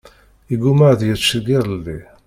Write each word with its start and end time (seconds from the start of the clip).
Iguma 0.53 0.85
ad 0.91 1.01
yečč 1.07 1.25
seg 1.31 1.45
iḍelli. 1.57 1.99